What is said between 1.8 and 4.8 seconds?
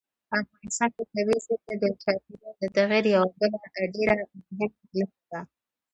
د چاپېریال د تغیر یوه بله ډېره مهمه